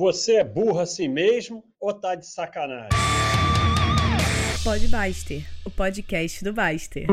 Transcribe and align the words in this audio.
Você 0.00 0.36
é 0.36 0.44
burro 0.44 0.80
assim 0.80 1.08
mesmo 1.08 1.62
ou 1.78 1.92
tá 1.92 2.14
de 2.14 2.26
sacanagem? 2.26 2.88
Pode 4.64 4.88
Baster, 4.88 5.46
o 5.62 5.70
podcast 5.70 6.42
do 6.42 6.54
Baster. 6.54 7.06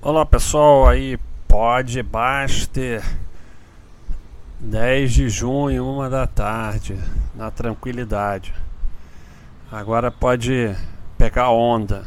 Olá 0.00 0.24
pessoal, 0.24 0.86
aí 0.86 1.18
pode 1.48 2.00
Baster. 2.00 3.02
10 4.60 5.12
de 5.14 5.28
junho, 5.28 5.84
uma 5.84 6.08
da 6.08 6.28
tarde, 6.28 6.96
na 7.34 7.50
tranquilidade. 7.50 8.54
Agora 9.68 10.12
pode 10.12 10.72
pegar 11.18 11.50
onda. 11.50 12.06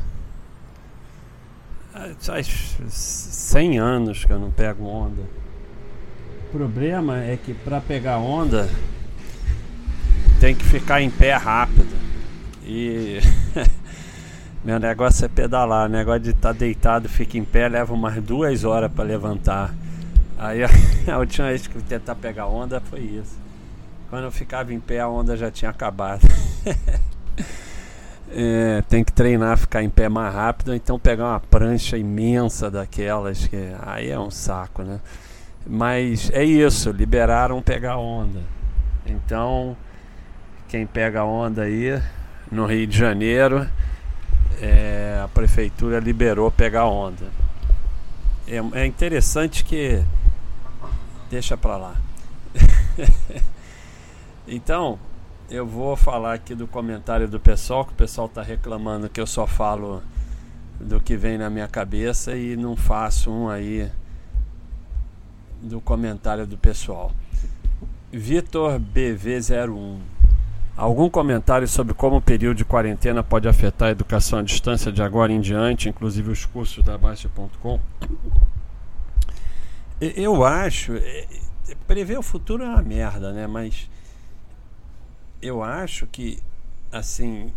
Faz 2.19 2.77
100 2.87 3.79
anos 3.79 4.23
que 4.23 4.31
eu 4.31 4.39
não 4.39 4.49
pego 4.49 4.85
onda 4.85 5.42
problema 6.53 7.23
é 7.23 7.35
que 7.35 7.51
para 7.51 7.81
pegar 7.81 8.19
onda 8.19 8.69
tem 10.39 10.53
que 10.53 10.63
ficar 10.63 11.01
em 11.01 11.09
pé 11.09 11.33
rápido. 11.33 11.95
E 12.63 13.19
meu 14.63 14.79
negócio 14.79 15.25
é 15.25 15.27
pedalar, 15.27 15.89
negócio 15.89 16.19
de 16.19 16.29
estar 16.29 16.53
tá 16.53 16.59
deitado, 16.59 17.09
fica 17.09 17.39
em 17.39 17.43
pé, 17.43 17.67
leva 17.67 17.91
umas 17.91 18.21
duas 18.21 18.63
horas 18.63 18.91
para 18.91 19.03
levantar. 19.03 19.73
Aí 20.37 20.59
a 21.11 21.17
última 21.17 21.47
vez 21.47 21.65
que 21.65 21.75
eu 21.75 21.81
tentar 21.81 22.13
pegar 22.13 22.45
onda 22.45 22.79
foi 22.79 22.99
isso. 22.99 23.35
Quando 24.11 24.25
eu 24.25 24.31
ficava 24.31 24.71
em 24.71 24.79
pé, 24.79 24.99
a 24.99 25.07
onda 25.07 25.35
já 25.35 25.49
tinha 25.49 25.71
acabado. 25.71 26.21
é, 28.29 28.83
tem 28.87 29.03
que 29.03 29.11
treinar 29.11 29.57
ficar 29.57 29.81
em 29.81 29.89
pé 29.89 30.07
mais 30.07 30.31
rápido, 30.31 30.69
ou 30.69 30.75
então 30.75 30.99
pegar 30.99 31.29
uma 31.29 31.39
prancha 31.39 31.97
imensa 31.97 32.69
daquelas 32.69 33.47
que 33.47 33.57
aí 33.81 34.11
é 34.11 34.19
um 34.19 34.29
saco, 34.29 34.83
né? 34.83 34.99
Mas 35.65 36.29
é 36.31 36.43
isso, 36.43 36.91
liberaram 36.91 37.61
pegar 37.61 37.97
onda. 37.97 38.41
Então, 39.05 39.77
quem 40.67 40.85
pega 40.85 41.23
onda 41.23 41.63
aí 41.63 42.01
no 42.51 42.65
Rio 42.65 42.85
de 42.85 42.97
Janeiro, 42.97 43.67
é, 44.61 45.21
a 45.23 45.27
prefeitura 45.27 45.99
liberou 45.99 46.51
pegar 46.51 46.85
onda. 46.85 47.25
É, 48.47 48.57
é 48.81 48.85
interessante 48.85 49.63
que. 49.63 50.03
Deixa 51.29 51.57
pra 51.57 51.77
lá. 51.77 51.95
então, 54.47 54.99
eu 55.49 55.65
vou 55.65 55.95
falar 55.95 56.33
aqui 56.33 56.53
do 56.53 56.67
comentário 56.67 57.27
do 57.27 57.39
pessoal, 57.39 57.85
que 57.85 57.93
o 57.93 57.95
pessoal 57.95 58.27
está 58.27 58.41
reclamando 58.41 59.09
que 59.09 59.19
eu 59.19 59.25
só 59.25 59.47
falo 59.47 60.03
do 60.79 60.99
que 60.99 61.15
vem 61.15 61.37
na 61.37 61.49
minha 61.49 61.67
cabeça 61.67 62.35
e 62.35 62.57
não 62.57 62.75
faço 62.75 63.31
um 63.31 63.49
aí 63.49 63.89
do 65.63 65.79
comentário 65.81 66.45
do 66.45 66.57
pessoal. 66.57 67.11
Vitor 68.11 68.79
BV01. 68.79 69.99
Algum 70.75 71.09
comentário 71.09 71.67
sobre 71.67 71.93
como 71.93 72.17
o 72.17 72.21
período 72.21 72.57
de 72.57 72.65
quarentena 72.65 73.23
pode 73.23 73.47
afetar 73.47 73.89
a 73.89 73.91
educação 73.91 74.39
à 74.39 74.41
distância 74.41 74.91
de 74.91 75.01
agora 75.01 75.31
em 75.31 75.39
diante, 75.39 75.87
inclusive 75.87 76.31
os 76.31 76.45
cursos 76.45 76.83
da 76.83 76.97
Baixa.com? 76.97 77.79
Eu 80.01 80.43
acho. 80.43 80.93
É, 80.93 81.27
é, 81.69 81.75
prever 81.87 82.17
o 82.17 82.23
futuro 82.23 82.63
é 82.63 82.67
uma 82.67 82.81
merda, 82.81 83.31
né? 83.31 83.47
Mas 83.47 83.89
eu 85.41 85.63
acho 85.63 86.07
que, 86.07 86.41
assim, 86.91 87.53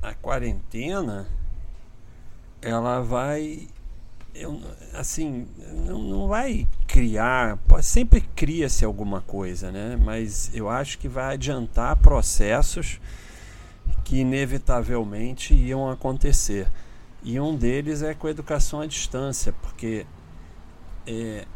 a 0.00 0.14
quarentena 0.14 1.26
ela 2.62 3.00
vai 3.00 3.66
eu, 4.34 4.60
assim, 4.94 5.46
não, 5.86 5.98
não 5.98 6.28
vai 6.28 6.66
criar, 6.86 7.58
sempre 7.82 8.20
cria-se 8.20 8.84
alguma 8.84 9.20
coisa, 9.20 9.70
né? 9.70 9.98
Mas 10.02 10.50
eu 10.54 10.68
acho 10.68 10.98
que 10.98 11.08
vai 11.08 11.34
adiantar 11.34 11.96
processos 11.96 13.00
que 14.04 14.18
inevitavelmente 14.18 15.54
iam 15.54 15.90
acontecer. 15.90 16.66
E 17.22 17.38
um 17.38 17.56
deles 17.56 18.02
é 18.02 18.14
com 18.14 18.26
a 18.26 18.30
educação 18.30 18.80
à 18.80 18.86
distância, 18.86 19.52
porque 19.62 20.06
é, 21.06 21.46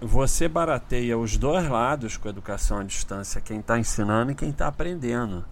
você 0.00 0.48
barateia 0.48 1.18
os 1.18 1.36
dois 1.36 1.68
lados 1.68 2.16
com 2.16 2.28
a 2.28 2.30
educação 2.30 2.78
à 2.78 2.84
distância, 2.84 3.40
quem 3.40 3.60
está 3.60 3.78
ensinando 3.78 4.32
e 4.32 4.34
quem 4.34 4.50
está 4.50 4.68
aprendendo. 4.68 5.44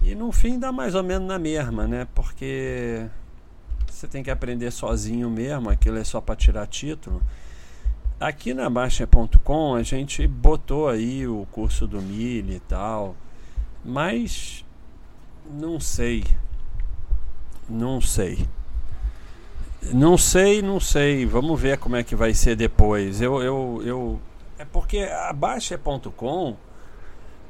E 0.00 0.14
no 0.14 0.32
fim 0.32 0.58
dá 0.58 0.72
mais 0.72 0.94
ou 0.94 1.02
menos 1.02 1.28
na 1.28 1.38
mesma, 1.38 1.86
né? 1.86 2.08
Porque 2.14 3.06
você 3.92 4.08
tem 4.08 4.22
que 4.22 4.30
aprender 4.30 4.70
sozinho 4.70 5.30
mesmo, 5.30 5.70
aquilo 5.70 5.98
é 5.98 6.04
só 6.04 6.20
para 6.20 6.34
tirar 6.34 6.66
título. 6.66 7.22
Aqui 8.18 8.54
na 8.54 8.70
Baixa.com 8.70 9.74
a 9.74 9.82
gente 9.82 10.26
botou 10.26 10.88
aí 10.88 11.26
o 11.26 11.46
curso 11.52 11.86
do 11.86 12.00
Mili 12.00 12.56
e 12.56 12.60
tal, 12.60 13.14
mas 13.84 14.64
não 15.50 15.78
sei. 15.78 16.24
Não 17.68 18.00
sei. 18.00 18.48
Não 19.92 20.16
sei, 20.16 20.62
não 20.62 20.80
sei. 20.80 21.26
Vamos 21.26 21.60
ver 21.60 21.78
como 21.78 21.96
é 21.96 22.02
que 22.02 22.14
vai 22.14 22.32
ser 22.32 22.56
depois. 22.56 23.20
Eu, 23.20 23.42
eu, 23.42 23.82
eu... 23.84 24.20
É 24.58 24.64
porque 24.64 24.98
a 25.00 25.32
Baixa.com 25.32 26.56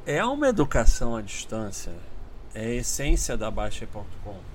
é 0.05 0.23
uma 0.25 0.47
educação 0.49 1.15
à 1.15 1.21
distância. 1.21 1.93
É 2.53 2.65
a 2.65 2.73
essência 2.75 3.37
da 3.37 3.49
Baixa.com. 3.49 4.53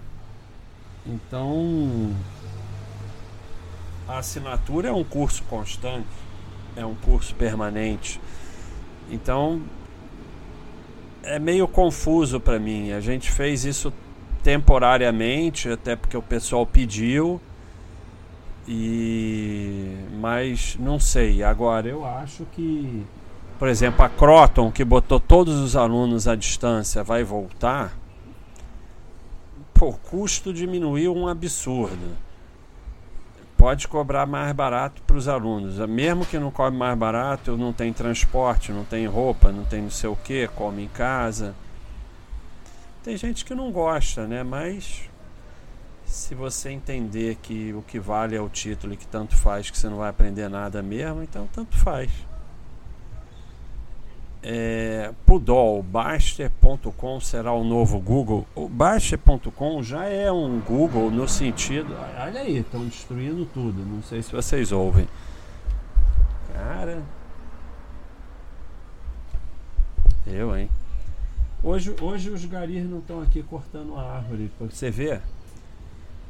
Então, 1.09 2.15
a 4.07 4.19
assinatura 4.19 4.89
é 4.89 4.93
um 4.93 5.03
curso 5.03 5.43
constante, 5.45 6.07
é 6.77 6.85
um 6.85 6.95
curso 6.95 7.35
permanente. 7.35 8.21
Então, 9.11 9.63
é 11.23 11.39
meio 11.39 11.67
confuso 11.67 12.39
para 12.39 12.59
mim. 12.59 12.93
A 12.93 13.01
gente 13.01 13.31
fez 13.31 13.65
isso 13.65 13.93
temporariamente, 14.43 15.71
até 15.71 15.97
porque 15.97 16.17
o 16.17 16.23
pessoal 16.23 16.67
pediu. 16.67 17.41
E 18.67 19.97
mas 20.21 20.77
não 20.79 21.01
sei. 21.01 21.43
Agora 21.43 21.89
eu 21.89 22.05
acho 22.05 22.45
que, 22.53 23.03
por 23.59 23.67
exemplo, 23.67 24.05
a 24.05 24.09
Croton 24.11 24.71
que 24.71 24.85
botou 24.85 25.19
todos 25.19 25.59
os 25.59 25.75
alunos 25.75 26.29
à 26.29 26.35
distância 26.35 27.03
vai 27.03 27.25
voltar 27.25 27.97
pô, 29.79 29.91
o 29.91 29.93
custo 29.97 30.53
diminuiu 30.53 31.15
um 31.15 31.29
absurdo. 31.29 32.17
Pode 33.57 33.87
cobrar 33.87 34.27
mais 34.27 34.53
barato 34.53 35.01
para 35.03 35.17
os 35.17 35.29
alunos. 35.29 35.79
Mesmo 35.89 36.27
que 36.27 36.39
não 36.39 36.51
cobre 36.51 36.77
mais 36.77 36.99
barato, 36.99 37.57
não 37.57 37.73
tem 37.73 37.93
transporte, 37.93 38.73
não 38.73 38.85
tem 38.85 39.07
roupa, 39.07 39.53
não 39.53 39.65
tem 39.65 39.83
não 39.83 39.91
sei 39.91 40.11
o 40.11 40.17
que, 40.17 40.49
come 40.49 40.85
em 40.85 40.89
casa. 40.89 41.55
Tem 43.05 43.17
gente 43.17 43.45
que 43.45 43.55
não 43.55 43.71
gosta, 43.71 44.27
né? 44.27 44.43
Mas 44.43 45.09
se 46.05 46.35
você 46.35 46.71
entender 46.71 47.37
que 47.37 47.73
o 47.73 47.83
que 47.83 48.01
vale 48.01 48.35
é 48.35 48.41
o 48.41 48.49
título 48.49 48.95
e 48.95 48.97
que 48.97 49.07
tanto 49.07 49.37
faz 49.37 49.71
que 49.71 49.79
você 49.79 49.89
não 49.89 49.99
vai 49.99 50.11
aprender 50.11 50.49
nada 50.49 50.83
mesmo, 50.83 51.23
então 51.23 51.49
tanto 51.53 51.77
faz 51.77 52.11
é, 54.43 55.13
Pudol, 55.27 55.83
Baster.com 55.83 57.21
será 57.21 57.53
o 57.53 57.65
novo 57.65 57.99
Google. 57.99 58.47
O 58.55 58.69
Baster.com 58.69 59.83
já 59.83 60.05
é 60.05 60.31
um 60.31 60.61
Google 60.61 61.11
no 61.11 61.29
sentido. 61.29 61.95
Olha 62.19 62.41
aí, 62.41 62.59
estão 62.59 62.85
destruindo 62.87 63.45
tudo. 63.47 63.85
Não 63.85 64.03
sei 64.03 64.23
se 64.23 64.33
vocês 64.33 64.73
ouvem. 64.73 65.09
Cara. 66.53 67.03
Eu, 70.27 70.57
hein? 70.57 70.71
Hoje, 71.63 71.95
hoje 72.01 72.31
os 72.31 72.45
garis 72.45 72.89
não 72.89 72.99
estão 72.99 73.21
aqui 73.21 73.43
cortando 73.43 73.97
a 73.97 74.17
árvore. 74.17 74.51
Você 74.61 74.91
vê? 74.91 75.21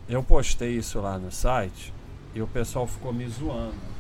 Eu 0.09 0.23
postei 0.23 0.77
isso 0.77 1.01
lá 1.01 1.19
no 1.19 1.31
site 1.31 1.93
e 2.35 2.41
o 2.41 2.47
pessoal 2.47 2.87
ficou 2.87 3.13
me 3.13 3.29
zoando. 3.29 3.98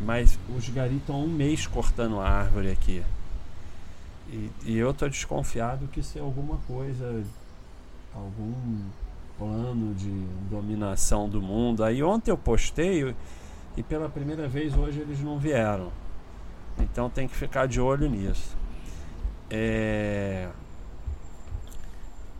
Mas 0.00 0.38
os 0.56 0.68
garis 0.70 0.96
estão 0.96 1.24
um 1.24 1.28
mês 1.28 1.66
cortando 1.66 2.18
a 2.20 2.28
árvore 2.28 2.70
aqui. 2.70 3.02
E, 4.28 4.50
e 4.64 4.76
eu 4.78 4.94
tô 4.94 5.08
desconfiado 5.08 5.88
que 5.88 6.00
isso 6.00 6.16
é 6.16 6.20
alguma 6.20 6.56
coisa, 6.66 7.22
algum 8.14 8.80
plano 9.38 9.94
de 9.94 10.10
dominação 10.48 11.28
do 11.28 11.42
mundo. 11.42 11.82
Aí 11.82 12.02
ontem 12.02 12.30
eu 12.30 12.38
postei 12.38 13.14
e 13.76 13.82
pela 13.82 14.08
primeira 14.08 14.46
vez 14.48 14.76
hoje 14.76 15.00
eles 15.00 15.20
não 15.20 15.38
vieram. 15.38 15.90
Então 16.78 17.10
tem 17.10 17.26
que 17.26 17.36
ficar 17.36 17.66
de 17.66 17.80
olho 17.80 18.08
nisso. 18.08 18.56
É... 19.50 20.48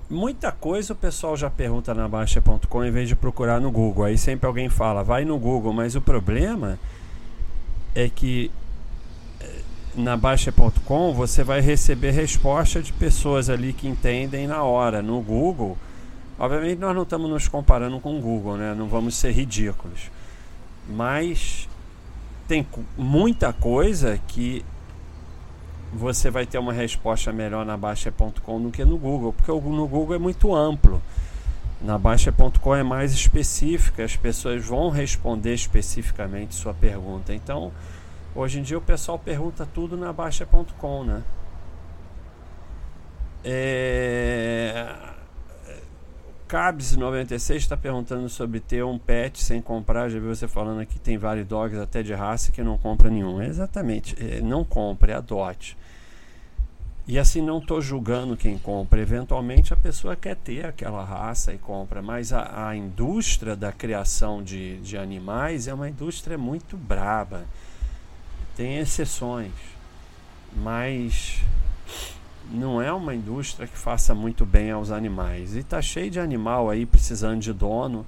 Muita 0.09 0.51
coisa 0.51 0.93
o 0.93 0.97
pessoal 0.97 1.37
já 1.37 1.49
pergunta 1.49 1.95
na 1.95 2.09
Baixa.com 2.09 2.85
em 2.85 2.91
vez 2.91 3.09
de 3.09 3.17
procurar 3.17 3.61
no 3.61 3.71
Google. 3.71 4.05
Aí 4.05 4.19
sempre 4.19 4.47
alguém 4.47 4.69
fala, 4.69 5.03
vai 5.03 5.25
no 5.25 5.39
Google, 5.39 5.73
mas 5.73 5.95
o 5.95 6.01
problema 6.01 6.79
é 7.95 8.09
que 8.09 8.51
eh, 9.41 9.61
na 9.95 10.17
Baixa.com 10.17 11.13
você 11.13 11.43
vai 11.43 11.61
receber 11.61 12.13
resposta 12.13 12.83
de 12.83 12.93
pessoas 12.93 13.51
ali 13.51 13.73
que 13.73 13.89
entendem 13.89 14.47
na 14.47 14.63
hora. 14.63 15.03
No 15.03 15.21
Google, 15.21 15.77
obviamente 16.39 16.79
nós 16.79 16.95
não 16.95 17.03
estamos 17.03 17.31
nos 17.31 17.49
comparando 17.49 18.01
com 18.01 18.19
o 18.19 18.21
Google, 18.21 18.57
né? 18.57 18.75
Não 18.75 18.87
vamos 18.87 19.15
ser 19.17 19.33
ridículos. 19.33 20.11
Mas 20.89 21.69
tem 22.49 22.67
muita 22.97 23.53
coisa 23.53 24.19
que 24.27 24.65
você 25.93 26.31
vai 26.31 26.47
ter 26.47 26.59
uma 26.59 26.73
resposta 26.73 27.33
melhor 27.33 27.67
na 27.67 27.77
Baixa.com 27.77 28.63
do 28.63 28.71
que 28.71 28.85
no 28.85 28.97
Google, 28.97 29.33
porque 29.33 29.51
no 29.51 29.87
Google 29.87 30.15
é 30.15 30.19
muito 30.19 30.55
amplo. 30.55 31.03
Na 31.81 31.97
Baixa.com 31.97 32.77
é 32.77 32.83
mais 32.83 33.13
específica, 33.13 34.05
as 34.05 34.15
pessoas 34.15 34.65
vão 34.65 34.91
responder 34.91 35.55
especificamente 35.55 36.55
sua 36.55 36.75
pergunta. 36.75 37.33
Então, 37.35 37.73
hoje 38.35 38.59
em 38.59 38.63
dia 38.63 38.77
o 38.77 38.83
pessoal 38.83 39.19
pergunta 39.19 39.67
tudo 39.67 39.97
na 39.97 40.13
Baixa.com, 40.13 41.05
né? 41.05 41.23
É... 43.43 44.95
Cabs96 46.51 47.57
está 47.57 47.77
perguntando 47.77 48.29
sobre 48.29 48.59
ter 48.59 48.85
um 48.85 48.99
pet 48.99 49.43
sem 49.43 49.63
comprar. 49.63 50.09
Já 50.09 50.19
vi 50.19 50.27
você 50.27 50.49
falando 50.49 50.81
aqui 50.81 50.99
tem 50.99 51.17
vários 51.17 51.47
dogs 51.47 51.79
até 51.79 52.03
de 52.03 52.13
raça 52.13 52.51
que 52.51 52.63
não 52.63 52.77
compra 52.77 53.09
nenhum. 53.09 53.41
É 53.41 53.47
exatamente, 53.47 54.17
é, 54.19 54.41
não 54.41 54.65
compre, 54.65 55.13
adote. 55.13 55.79
E 57.11 57.19
assim 57.19 57.43
não 57.43 57.59
estou 57.59 57.83
julgando 57.83 58.37
quem 58.37 58.57
compra. 58.57 59.01
Eventualmente 59.01 59.73
a 59.73 59.77
pessoa 59.77 60.15
quer 60.15 60.37
ter 60.37 60.65
aquela 60.65 61.03
raça 61.03 61.53
e 61.53 61.59
compra, 61.59 62.01
mas 62.01 62.33
a, 62.33 62.69
a 62.69 62.77
indústria 62.77 63.57
da 63.57 63.73
criação 63.73 64.41
de, 64.41 64.77
de 64.77 64.97
animais 64.97 65.67
é 65.67 65.75
uma 65.75 65.89
indústria 65.89 66.39
muito 66.39 66.77
braba. 66.77 67.43
Tem 68.57 68.79
exceções, 68.79 69.51
mas 70.55 71.41
não 72.49 72.81
é 72.81 72.93
uma 72.93 73.13
indústria 73.13 73.67
que 73.67 73.77
faça 73.77 74.15
muito 74.15 74.47
bem 74.47 74.71
aos 74.71 74.93
animais. 74.93 75.57
E 75.57 75.59
está 75.59 75.83
cheio 75.83 76.13
de 76.13 76.21
animal 76.21 76.71
aí 76.71 76.87
precisando 76.87 77.41
de 77.41 77.53
dono, 77.53 78.07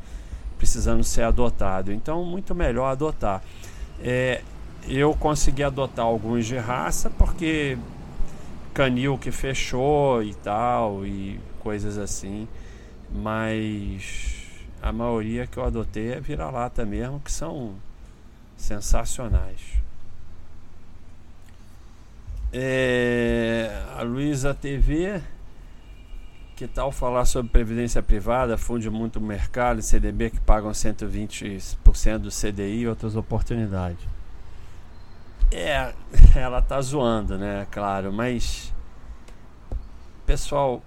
precisando 0.57 1.03
ser 1.03 1.23
adotado. 1.23 1.93
Então, 1.93 2.25
muito 2.25 2.55
melhor 2.55 2.93
adotar. 2.93 3.43
É, 4.01 4.43
eu 4.87 5.13
consegui 5.13 5.65
adotar 5.65 6.05
alguns 6.05 6.47
de 6.47 6.57
raça 6.57 7.11
porque 7.11 7.77
canil 8.73 9.19
que 9.19 9.31
fechou 9.31 10.23
e 10.23 10.35
tal, 10.35 11.07
e 11.07 11.39
coisas 11.61 11.99
assim. 11.99 12.49
Mas 13.11 14.49
a 14.81 14.93
maioria 14.93 15.47
que 15.47 15.59
eu 15.59 15.65
adotei 15.65 16.13
é 16.13 16.21
vira-lata 16.21 16.85
mesmo, 16.85 17.21
que 17.21 17.31
são 17.31 17.75
sensacionais. 18.57 19.61
É, 22.53 23.83
a 23.97 24.03
Luísa 24.03 24.53
TV, 24.53 25.23
que 26.55 26.67
tal 26.67 26.93
falar 26.93 27.25
sobre 27.25 27.51
previdência 27.51 28.03
privada, 28.03 28.59
funde 28.59 28.91
muito 28.91 29.21
mercado, 29.21 29.81
CDB 29.81 30.31
que 30.31 30.41
pagam 30.41 30.71
120% 30.71 32.19
do 32.19 32.31
CDI 32.31 32.81
e 32.81 32.89
outras 32.89 33.17
oportunidades? 33.17 34.12
É, 35.55 35.93
ela 36.35 36.63
tá 36.63 36.81
zoando, 36.81 37.37
né? 37.37 37.67
Claro, 37.71 38.11
mas 38.11 38.73
pessoal, 40.25 40.83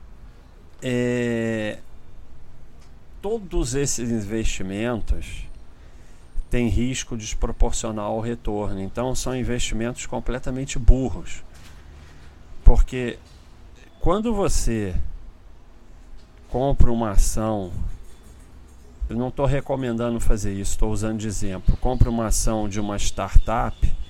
é, 0.82 1.78
todos 3.22 3.76
esses 3.76 4.10
investimentos 4.10 5.48
têm 6.50 6.68
risco 6.68 7.16
desproporcional 7.16 8.14
ao 8.14 8.20
retorno. 8.20 8.82
Então 8.82 9.14
são 9.14 9.36
investimentos 9.36 10.08
completamente 10.08 10.80
burros. 10.80 11.44
Porque 12.64 13.20
quando 14.00 14.34
você 14.34 14.96
compra 16.50 16.92
uma 16.92 17.12
ação, 17.12 17.72
eu 19.08 19.16
não 19.16 19.28
estou 19.28 19.46
recomendando 19.46 20.20
fazer 20.20 20.54
isso, 20.54 20.72
estou 20.72 20.92
usando 20.92 21.20
de 21.20 21.28
exemplo. 21.28 21.78
Compra 21.78 22.10
uma 22.10 22.28
ação 22.28 22.68
de 22.68 22.80
uma 22.80 22.98
startup 22.98 24.05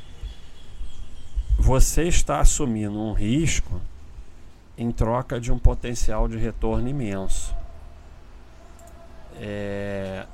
você 1.65 2.03
está 2.03 2.41
assumindo 2.41 2.95
um 3.01 3.13
risco 3.13 3.81
em 4.77 4.91
troca 4.91 5.39
de 5.39 5.51
um 5.51 5.57
potencial 5.57 6.27
de 6.27 6.37
retorno 6.37 6.87
imenso. 6.87 7.55
É, 9.41 10.27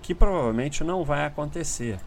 que 0.00 0.14
provavelmente 0.14 0.84
não 0.84 1.04
vai 1.04 1.26
acontecer. 1.26 1.98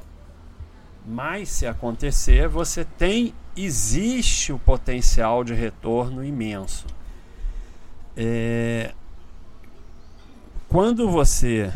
Mas 1.06 1.50
se 1.50 1.68
acontecer, 1.68 2.48
você 2.48 2.86
tem 2.86 3.34
existe 3.54 4.54
o 4.54 4.58
potencial 4.58 5.44
de 5.44 5.54
retorno 5.54 6.24
imenso. 6.24 6.88
É, 8.16 8.94
quando 10.70 11.10
você, 11.10 11.74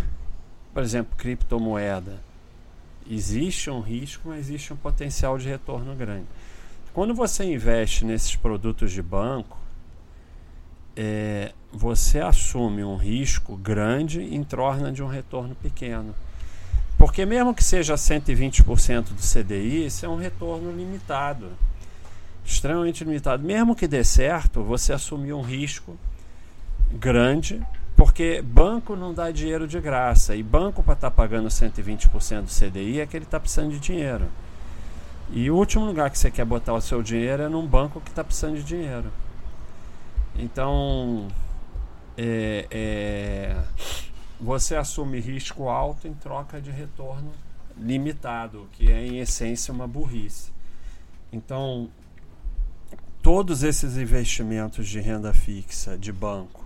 por 0.73 0.81
exemplo, 0.81 1.17
criptomoeda, 1.17 2.23
existe 3.11 3.69
um 3.69 3.81
risco, 3.81 4.29
mas 4.29 4.39
existe 4.47 4.71
um 4.71 4.77
potencial 4.77 5.37
de 5.37 5.49
retorno 5.49 5.93
grande. 5.95 6.27
Quando 6.93 7.15
você 7.15 7.43
investe 7.43 8.05
nesses 8.05 8.35
produtos 8.35 8.91
de 8.91 9.01
banco, 9.01 9.57
é, 10.95 11.51
você 11.71 12.19
assume 12.19 12.83
um 12.83 12.95
risco 12.95 13.57
grande 13.57 14.21
em 14.21 14.43
torno 14.43 14.91
de 14.91 15.01
um 15.01 15.07
retorno 15.07 15.55
pequeno. 15.55 16.13
Porque 16.95 17.25
mesmo 17.25 17.51
que 17.51 17.63
seja 17.63 17.95
120% 17.95 19.05
do 19.05 19.15
CDI, 19.15 19.87
isso 19.87 20.05
é 20.05 20.09
um 20.09 20.17
retorno 20.17 20.71
limitado. 20.71 21.49
Extremamente 22.45 23.03
limitado. 23.03 23.43
Mesmo 23.43 23.75
que 23.75 23.87
dê 23.87 24.03
certo, 24.03 24.61
você 24.61 24.93
assumiu 24.93 25.39
um 25.39 25.41
risco 25.41 25.97
grande, 26.91 27.59
porque 27.97 28.39
banco 28.43 28.95
não 28.95 29.15
dá 29.15 29.31
dinheiro 29.31 29.67
de 29.67 29.81
graça. 29.81 30.35
E 30.35 30.43
banco 30.43 30.83
para 30.83 30.93
estar 30.93 31.09
tá 31.09 31.15
pagando 31.15 31.47
120% 31.47 32.41
do 32.43 32.69
CDI 32.69 32.99
é 32.99 33.07
que 33.07 33.17
ele 33.17 33.25
está 33.25 33.39
precisando 33.39 33.71
de 33.71 33.79
dinheiro. 33.79 34.27
E 35.31 35.49
o 35.49 35.55
último 35.55 35.85
lugar 35.85 36.09
que 36.09 36.17
você 36.17 36.29
quer 36.29 36.45
botar 36.45 36.73
o 36.73 36.81
seu 36.81 37.01
dinheiro 37.01 37.43
é 37.43 37.49
num 37.49 37.65
banco 37.65 38.01
que 38.01 38.09
está 38.09 38.23
precisando 38.23 38.55
de 38.55 38.63
dinheiro. 38.63 39.11
Então, 40.35 41.27
é, 42.17 42.67
é, 42.69 43.63
você 44.39 44.75
assume 44.75 45.19
risco 45.19 45.69
alto 45.69 46.07
em 46.07 46.13
troca 46.13 46.61
de 46.61 46.71
retorno 46.71 47.31
limitado, 47.77 48.67
que 48.73 48.91
é 48.91 49.05
em 49.05 49.19
essência 49.19 49.73
uma 49.73 49.87
burrice. 49.87 50.51
Então, 51.31 51.89
todos 53.21 53.63
esses 53.63 53.97
investimentos 53.97 54.87
de 54.87 54.99
renda 54.99 55.33
fixa 55.33 55.97
de 55.97 56.11
banco 56.11 56.63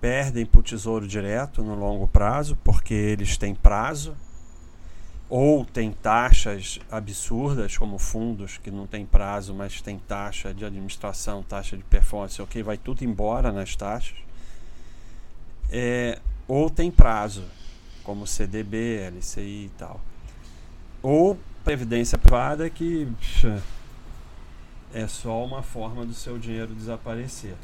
perdem 0.00 0.46
para 0.46 0.60
o 0.60 0.62
tesouro 0.62 1.06
direto 1.06 1.62
no 1.62 1.74
longo 1.74 2.08
prazo, 2.08 2.56
porque 2.64 2.94
eles 2.94 3.36
têm 3.36 3.54
prazo 3.54 4.16
ou 5.30 5.64
tem 5.64 5.92
taxas 5.92 6.80
absurdas, 6.90 7.78
como 7.78 7.98
fundos 7.98 8.58
que 8.58 8.68
não 8.68 8.84
tem 8.84 9.06
prazo, 9.06 9.54
mas 9.54 9.80
tem 9.80 9.96
taxa 9.96 10.52
de 10.52 10.64
administração, 10.64 11.40
taxa 11.40 11.76
de 11.76 11.84
performance, 11.84 12.42
ok, 12.42 12.60
vai 12.64 12.76
tudo 12.76 13.04
embora 13.04 13.52
nas 13.52 13.76
taxas. 13.76 14.16
É, 15.70 16.18
ou 16.48 16.68
tem 16.68 16.90
prazo, 16.90 17.44
como 18.02 18.26
CDB, 18.26 19.08
LCI 19.08 19.66
e 19.66 19.70
tal. 19.78 20.00
Ou 21.00 21.38
previdência 21.62 22.18
privada 22.18 22.68
que 22.68 23.06
é 24.92 25.06
só 25.06 25.44
uma 25.44 25.62
forma 25.62 26.04
do 26.04 26.12
seu 26.12 26.38
dinheiro 26.38 26.74
desaparecer. 26.74 27.54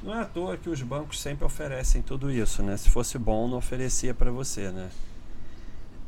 Não 0.00 0.16
é 0.16 0.22
à 0.22 0.24
toa 0.24 0.56
que 0.56 0.70
os 0.70 0.80
bancos 0.80 1.20
sempre 1.20 1.44
oferecem 1.44 2.02
tudo 2.02 2.30
isso, 2.30 2.62
né? 2.62 2.76
Se 2.76 2.88
fosse 2.88 3.18
bom, 3.18 3.48
não 3.48 3.58
oferecia 3.58 4.14
para 4.14 4.30
você, 4.30 4.70
né? 4.70 4.90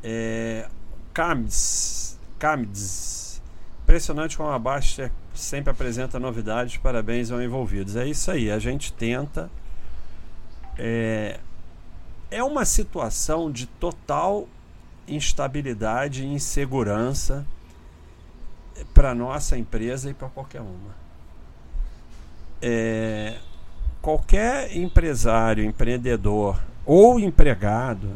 É, 0.04 0.68
Camids. 1.12 2.18
Camids. 2.38 3.40
Impressionante 3.82 4.36
como 4.36 4.50
a 4.50 4.58
Baixa 4.58 5.10
sempre 5.34 5.70
apresenta 5.70 6.18
novidades. 6.18 6.76
Parabéns 6.76 7.30
aos 7.30 7.42
envolvidos. 7.42 7.96
É 7.96 8.06
isso 8.06 8.30
aí. 8.30 8.50
A 8.50 8.58
gente 8.58 8.92
tenta. 8.92 9.50
É, 10.78 11.38
é 12.30 12.42
uma 12.42 12.64
situação 12.64 13.50
de 13.50 13.66
total 13.66 14.48
instabilidade 15.06 16.22
e 16.22 16.26
insegurança 16.26 17.44
para 18.94 19.14
nossa 19.14 19.58
empresa 19.58 20.10
e 20.10 20.14
para 20.14 20.28
qualquer 20.28 20.60
uma. 20.60 21.02
É, 22.60 23.38
qualquer 24.00 24.76
empresário, 24.76 25.64
empreendedor 25.64 26.60
ou 26.86 27.18
empregado 27.18 28.10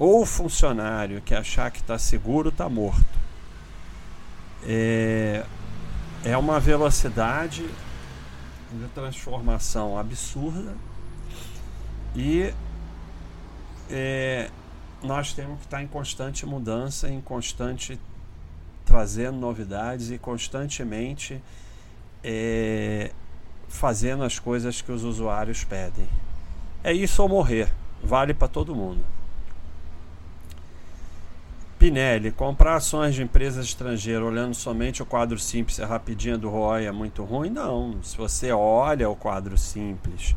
ou 0.00 0.24
funcionário 0.24 1.20
que 1.20 1.34
achar 1.34 1.70
que 1.70 1.80
está 1.80 1.98
seguro 1.98 2.48
está 2.48 2.70
morto. 2.70 3.04
É, 4.64 5.44
é 6.24 6.36
uma 6.38 6.58
velocidade 6.58 7.68
de 8.72 8.88
transformação 8.94 9.98
absurda 9.98 10.74
e 12.16 12.50
é, 13.90 14.48
nós 15.02 15.34
temos 15.34 15.58
que 15.58 15.66
estar 15.66 15.82
em 15.82 15.86
constante 15.86 16.46
mudança, 16.46 17.10
em 17.10 17.20
constante 17.20 18.00
trazendo 18.86 19.36
novidades 19.36 20.10
e 20.10 20.16
constantemente 20.16 21.42
é, 22.24 23.10
fazendo 23.68 24.24
as 24.24 24.38
coisas 24.38 24.80
que 24.80 24.90
os 24.90 25.04
usuários 25.04 25.62
pedem. 25.62 26.08
É 26.82 26.90
isso 26.90 27.22
ou 27.22 27.28
morrer, 27.28 27.70
vale 28.02 28.32
para 28.32 28.48
todo 28.48 28.74
mundo. 28.74 29.19
Pinelli, 31.80 32.30
comprar 32.30 32.76
ações 32.76 33.14
de 33.14 33.22
empresas 33.22 33.64
estrangeiras 33.64 34.22
olhando 34.22 34.52
somente 34.52 35.02
o 35.02 35.06
quadro 35.06 35.38
simples 35.38 35.78
e 35.78 35.82
rapidinho 35.82 36.36
do 36.36 36.50
ROI 36.50 36.84
é 36.84 36.92
muito 36.92 37.24
ruim? 37.24 37.48
Não. 37.48 38.02
Se 38.02 38.18
você 38.18 38.52
olha 38.52 39.08
o 39.08 39.16
quadro 39.16 39.56
simples 39.56 40.36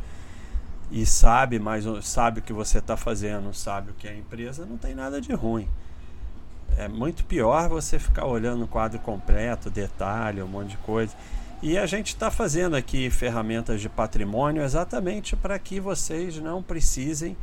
e 0.90 1.06
sabe 1.06 1.60
mais 1.60 1.84
sabe 2.02 2.40
o 2.40 2.42
que 2.42 2.54
você 2.54 2.78
está 2.78 2.96
fazendo, 2.96 3.54
sabe 3.54 3.92
o 3.92 3.94
que 3.94 4.08
é 4.08 4.12
a 4.12 4.16
empresa, 4.16 4.66
não 4.66 4.78
tem 4.78 4.96
nada 4.96 5.20
de 5.20 5.34
ruim. 5.34 5.68
É 6.78 6.88
muito 6.88 7.26
pior 7.26 7.68
você 7.68 8.00
ficar 8.00 8.26
olhando 8.26 8.64
o 8.64 8.68
quadro 8.68 8.98
completo, 9.00 9.70
detalhe, 9.70 10.42
um 10.42 10.48
monte 10.48 10.70
de 10.70 10.78
coisa. 10.78 11.14
E 11.62 11.78
a 11.78 11.86
gente 11.86 12.08
está 12.08 12.32
fazendo 12.32 12.78
aqui 12.78 13.10
ferramentas 13.10 13.82
de 13.82 13.90
patrimônio 13.90 14.64
exatamente 14.64 15.36
para 15.36 15.60
que 15.60 15.82
vocês 15.82 16.38
não 16.38 16.64
precisem 16.64 17.36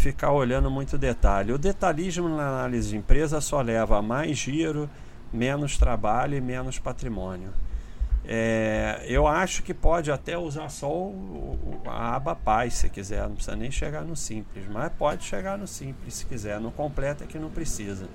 ficar 0.00 0.32
olhando 0.32 0.70
muito 0.70 0.96
detalhe. 0.96 1.52
O 1.52 1.58
detalhismo 1.58 2.28
na 2.28 2.48
análise 2.48 2.88
de 2.88 2.96
empresa 2.96 3.40
só 3.40 3.60
leva 3.60 3.98
a 3.98 4.02
mais 4.02 4.38
giro, 4.38 4.88
menos 5.32 5.76
trabalho 5.76 6.36
e 6.36 6.40
menos 6.40 6.78
patrimônio. 6.78 7.50
É, 8.24 9.04
eu 9.06 9.26
acho 9.26 9.62
que 9.62 9.74
pode 9.74 10.10
até 10.10 10.38
usar 10.38 10.68
só 10.68 10.90
o, 10.90 11.80
a 11.86 12.16
aba 12.16 12.34
paz 12.34 12.74
se 12.74 12.88
quiser, 12.88 13.22
não 13.22 13.34
precisa 13.34 13.56
nem 13.56 13.70
chegar 13.70 14.02
no 14.02 14.14
simples, 14.14 14.66
mas 14.70 14.92
pode 14.92 15.24
chegar 15.24 15.58
no 15.58 15.66
simples 15.66 16.14
se 16.14 16.26
quiser, 16.26 16.60
no 16.60 16.70
completo 16.70 17.24
é 17.24 17.26
que 17.26 17.38
não 17.38 17.50
precisa. 17.50 18.08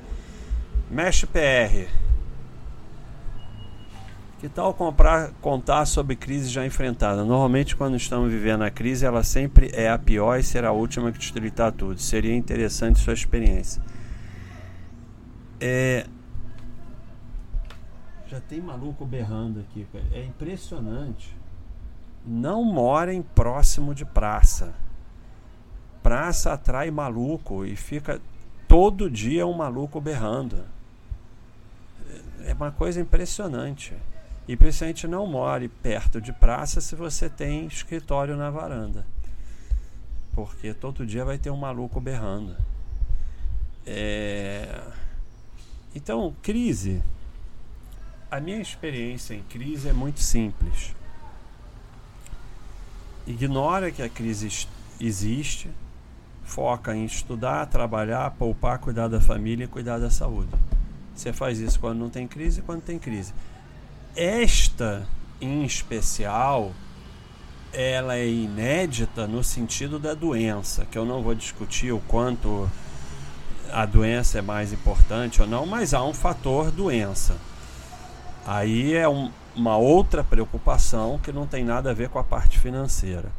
Mesh 0.89 1.25
PR. 1.25 1.89
Que 4.39 4.49
tal 4.49 4.73
comprar, 4.73 5.31
contar 5.41 5.85
sobre 5.85 6.15
crise 6.15 6.49
já 6.49 6.65
enfrentada? 6.65 7.23
Normalmente, 7.23 7.75
quando 7.75 7.95
estamos 7.95 8.29
vivendo 8.29 8.63
a 8.63 8.69
crise, 8.69 9.05
ela 9.05 9.23
sempre 9.23 9.71
é 9.73 9.89
a 9.89 9.97
pior 9.97 10.37
e 10.37 10.43
será 10.43 10.69
a 10.69 10.73
última 10.73 11.11
que 11.11 11.17
destruirá 11.17 11.71
tudo. 11.71 11.99
Seria 11.99 12.35
interessante 12.35 12.99
sua 12.99 13.13
experiência. 13.13 13.81
É... 15.59 16.05
Já 18.27 18.41
tem 18.41 18.59
maluco 18.59 19.05
berrando 19.05 19.61
aqui. 19.61 19.87
É 20.11 20.25
impressionante. 20.25 21.35
Não 22.25 22.63
morem 22.63 23.21
próximo 23.21 23.95
de 23.95 24.03
praça. 24.03 24.73
Praça 26.03 26.51
atrai 26.51 26.91
maluco 26.91 27.65
e 27.65 27.75
fica 27.75 28.19
todo 28.67 29.09
dia 29.09 29.47
um 29.47 29.53
maluco 29.53 30.01
berrando. 30.01 30.65
É 32.43 32.53
uma 32.53 32.71
coisa 32.71 32.99
impressionante. 32.99 33.93
E 34.47 34.55
principalmente 34.55 35.07
não 35.07 35.25
more 35.25 35.67
perto 35.67 36.21
de 36.21 36.31
praça 36.31 36.79
se 36.79 36.95
você 36.95 37.29
tem 37.29 37.65
escritório 37.65 38.37
na 38.37 38.49
varanda. 38.49 39.05
Porque 40.33 40.73
todo 40.73 41.05
dia 41.05 41.25
vai 41.25 41.37
ter 41.37 41.49
um 41.49 41.57
maluco 41.57 41.99
berrando. 41.99 42.55
É... 43.85 44.81
Então, 45.95 46.35
crise. 46.41 47.01
A 48.29 48.39
minha 48.39 48.59
experiência 48.59 49.33
em 49.33 49.41
crise 49.43 49.87
é 49.87 49.93
muito 49.93 50.19
simples. 50.19 50.93
Ignora 53.25 53.91
que 53.91 54.03
a 54.03 54.09
crise 54.09 54.67
existe, 54.99 55.71
foca 56.43 56.95
em 56.95 57.05
estudar, 57.05 57.65
trabalhar, 57.67 58.29
poupar, 58.31 58.77
cuidar 58.77 59.07
da 59.07 59.19
família 59.19 59.63
e 59.63 59.67
cuidar 59.67 59.97
da 59.97 60.11
saúde. 60.11 60.51
Você 61.15 61.31
faz 61.31 61.59
isso 61.59 61.79
quando 61.79 61.99
não 61.99 62.09
tem 62.09 62.27
crise 62.27 62.59
e 62.59 62.63
quando 62.63 62.81
tem 62.81 62.99
crise. 62.99 63.33
Esta, 64.15 65.05
em 65.41 65.65
especial, 65.65 66.71
ela 67.73 68.15
é 68.15 68.25
inédita 68.25 69.27
no 69.27 69.43
sentido 69.43 69.99
da 69.99 70.13
doença, 70.13 70.85
que 70.85 70.97
eu 70.97 71.03
não 71.03 71.21
vou 71.21 71.35
discutir 71.35 71.91
o 71.91 71.99
quanto 71.99 72.69
a 73.73 73.85
doença 73.85 74.39
é 74.39 74.41
mais 74.41 74.71
importante 74.71 75.41
ou 75.41 75.47
não, 75.47 75.65
mas 75.65 75.93
há 75.93 76.01
um 76.01 76.13
fator 76.13 76.71
doença. 76.71 77.35
Aí 78.47 78.93
é 78.93 79.09
um, 79.09 79.29
uma 79.53 79.75
outra 79.75 80.23
preocupação 80.23 81.19
que 81.21 81.33
não 81.33 81.45
tem 81.45 81.65
nada 81.65 81.91
a 81.91 81.93
ver 81.93 82.07
com 82.07 82.17
a 82.17 82.23
parte 82.23 82.57
financeira. 82.57 83.29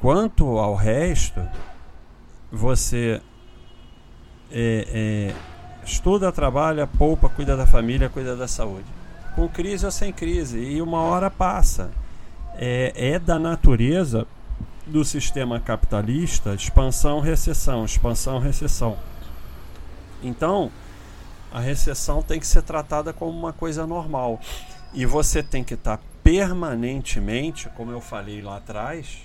Quanto 0.00 0.58
ao 0.58 0.76
resto, 0.76 1.40
você 2.52 3.20
é, 4.52 5.32
é, 5.32 5.84
estuda, 5.84 6.30
trabalha, 6.30 6.86
poupa, 6.86 7.28
cuida 7.28 7.56
da 7.56 7.66
família, 7.66 8.08
cuida 8.08 8.36
da 8.36 8.46
saúde 8.46 9.03
com 9.34 9.48
crise 9.48 9.84
ou 9.84 9.92
sem 9.92 10.12
crise, 10.12 10.58
e 10.58 10.80
uma 10.80 11.00
hora 11.00 11.30
passa. 11.30 11.90
É, 12.56 12.92
é 12.94 13.18
da 13.18 13.38
natureza 13.38 14.26
do 14.86 15.04
sistema 15.04 15.58
capitalista 15.58 16.54
expansão, 16.54 17.20
recessão, 17.20 17.84
expansão, 17.84 18.38
recessão. 18.38 18.96
Então, 20.22 20.70
a 21.52 21.60
recessão 21.60 22.22
tem 22.22 22.38
que 22.38 22.46
ser 22.46 22.62
tratada 22.62 23.12
como 23.12 23.36
uma 23.36 23.52
coisa 23.52 23.86
normal. 23.86 24.40
E 24.92 25.04
você 25.06 25.42
tem 25.42 25.64
que 25.64 25.74
estar 25.74 26.00
permanentemente, 26.22 27.68
como 27.76 27.90
eu 27.90 28.00
falei 28.00 28.40
lá 28.40 28.56
atrás, 28.56 29.22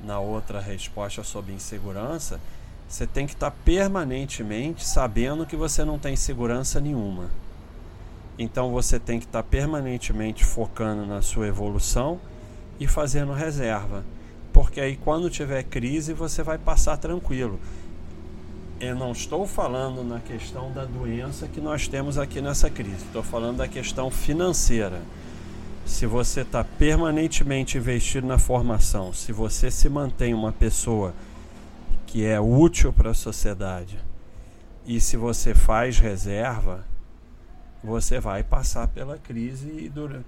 na 0.00 0.18
outra 0.18 0.60
resposta 0.60 1.22
sobre 1.22 1.52
insegurança, 1.52 2.40
você 2.88 3.06
tem 3.06 3.26
que 3.26 3.32
estar 3.32 3.50
permanentemente 3.50 4.84
sabendo 4.86 5.46
que 5.46 5.56
você 5.56 5.84
não 5.84 5.98
tem 5.98 6.14
segurança 6.14 6.80
nenhuma. 6.80 7.30
Então 8.42 8.72
você 8.72 8.98
tem 8.98 9.20
que 9.20 9.24
estar 9.24 9.44
permanentemente 9.44 10.44
focando 10.44 11.06
na 11.06 11.22
sua 11.22 11.46
evolução 11.46 12.20
e 12.80 12.88
fazendo 12.88 13.32
reserva. 13.32 14.04
Porque 14.52 14.80
aí 14.80 14.96
quando 14.96 15.30
tiver 15.30 15.62
crise 15.62 16.12
você 16.12 16.42
vai 16.42 16.58
passar 16.58 16.96
tranquilo. 16.96 17.60
Eu 18.80 18.96
não 18.96 19.12
estou 19.12 19.46
falando 19.46 20.02
na 20.02 20.18
questão 20.18 20.72
da 20.72 20.84
doença 20.84 21.46
que 21.46 21.60
nós 21.60 21.86
temos 21.86 22.18
aqui 22.18 22.40
nessa 22.40 22.68
crise, 22.68 23.04
estou 23.04 23.22
falando 23.22 23.58
da 23.58 23.68
questão 23.68 24.10
financeira. 24.10 25.00
Se 25.86 26.04
você 26.04 26.40
está 26.40 26.64
permanentemente 26.64 27.78
investido 27.78 28.26
na 28.26 28.38
formação, 28.38 29.12
se 29.12 29.30
você 29.30 29.70
se 29.70 29.88
mantém 29.88 30.34
uma 30.34 30.50
pessoa 30.50 31.14
que 32.08 32.24
é 32.24 32.40
útil 32.40 32.92
para 32.92 33.10
a 33.10 33.14
sociedade 33.14 34.00
e 34.84 35.00
se 35.00 35.16
você 35.16 35.54
faz 35.54 36.00
reserva, 36.00 36.84
você 37.82 38.20
vai 38.20 38.44
passar 38.44 38.86
pela 38.88 39.18
crise 39.18 39.68
e, 39.68 39.88
durante, 39.88 40.26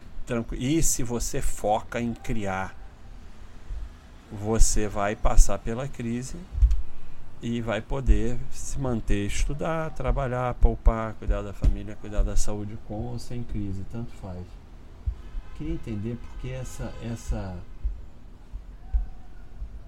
e 0.52 0.82
se 0.82 1.02
você 1.02 1.40
foca 1.40 2.00
em 2.00 2.12
criar, 2.12 2.74
você 4.32 4.88
vai 4.88 5.14
passar 5.14 5.58
pela 5.58 5.86
crise 5.86 6.36
e 7.40 7.60
vai 7.60 7.80
poder 7.80 8.38
se 8.50 8.78
manter, 8.78 9.26
estudar, 9.26 9.90
trabalhar, 9.90 10.54
poupar, 10.54 11.14
cuidar 11.14 11.42
da 11.42 11.52
família, 11.52 11.96
cuidar 12.00 12.22
da 12.22 12.36
saúde 12.36 12.76
com 12.88 13.02
ou 13.06 13.18
sem 13.18 13.42
crise, 13.42 13.84
tanto 13.92 14.10
faz. 14.12 14.44
Queria 15.56 15.74
entender 15.74 16.16
porque 16.16 16.48
essa 16.48 16.92
essa 17.02 17.56